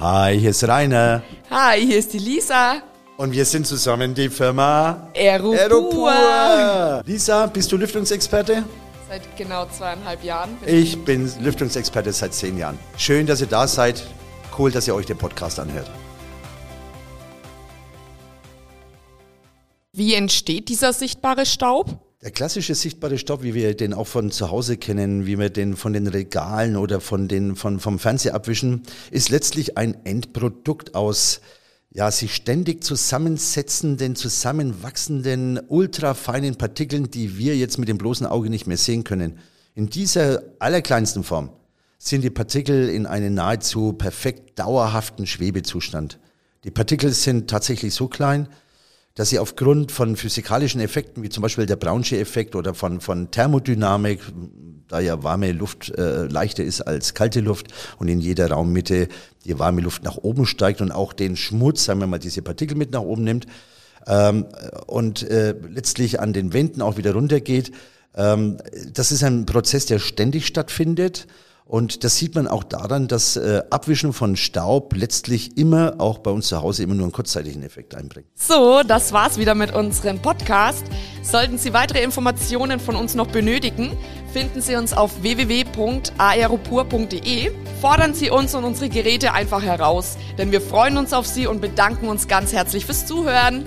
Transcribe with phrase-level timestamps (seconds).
[0.00, 1.22] Hi, hier ist Rainer.
[1.50, 2.80] Hi, hier ist die Lisa.
[3.18, 5.58] Und wir sind zusammen die Firma Aeropur.
[5.58, 7.02] Aeropur.
[7.04, 8.64] Lisa, bist du Lüftungsexperte?
[9.10, 10.56] Seit genau zweieinhalb Jahren.
[10.64, 12.78] Ich bin Lüftungsexperte seit zehn Jahren.
[12.96, 14.02] Schön, dass ihr da seid.
[14.56, 15.90] Cool, dass ihr euch den Podcast anhört.
[19.92, 21.98] Wie entsteht dieser sichtbare Staub?
[22.22, 25.74] Der klassische sichtbare Staub, wie wir den auch von zu Hause kennen, wie wir den
[25.74, 31.40] von den Regalen oder von den, von, vom Fernseher abwischen, ist letztlich ein Endprodukt aus
[31.90, 38.66] ja, sich ständig zusammensetzenden, zusammenwachsenden, ultrafeinen Partikeln, die wir jetzt mit dem bloßen Auge nicht
[38.66, 39.38] mehr sehen können.
[39.74, 41.48] In dieser allerkleinsten Form
[41.98, 46.18] sind die Partikel in einem nahezu perfekt dauerhaften Schwebezustand.
[46.64, 48.46] Die Partikel sind tatsächlich so klein,
[49.14, 53.30] dass sie aufgrund von physikalischen Effekten, wie zum Beispiel der Brownsche Effekt oder von, von
[53.30, 54.20] Thermodynamik,
[54.88, 59.08] da ja warme Luft äh, leichter ist als kalte Luft und in jeder Raummitte
[59.44, 62.76] die warme Luft nach oben steigt und auch den Schmutz, sagen wir mal, diese Partikel
[62.76, 63.46] mit nach oben nimmt
[64.06, 64.46] ähm,
[64.86, 67.72] und äh, letztlich an den Wänden auch wieder runtergeht.
[68.14, 68.58] Ähm,
[68.92, 71.26] das ist ein Prozess, der ständig stattfindet
[71.70, 76.32] und das sieht man auch daran, dass äh, Abwischen von Staub letztlich immer auch bei
[76.32, 78.26] uns zu Hause immer nur einen kurzzeitigen Effekt einbringt.
[78.34, 80.84] So, das war's wieder mit unserem Podcast.
[81.22, 83.96] Sollten Sie weitere Informationen von uns noch benötigen,
[84.32, 87.52] finden Sie uns auf www.aeropur.de.
[87.80, 91.60] Fordern Sie uns und unsere Geräte einfach heraus, denn wir freuen uns auf Sie und
[91.60, 93.64] bedanken uns ganz herzlich fürs Zuhören.